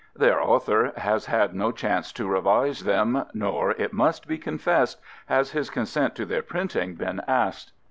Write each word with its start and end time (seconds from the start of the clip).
Their 0.15 0.41
author 0.41 0.93
has 0.97 1.27
had 1.27 1.53
no 1.53 1.71
chance 1.71 2.11
to 2.13 2.27
revise 2.27 2.85
them, 2.85 3.23
nor, 3.35 3.73
it 3.73 3.93
must 3.93 4.27
be 4.27 4.39
confessed, 4.39 4.99
has 5.27 5.51
his 5.51 5.69
consent 5.69 6.15
to 6.15 6.25
their 6.25 6.41
printing 6.41 6.95
been 6.95 7.21
asked. 7.27 7.71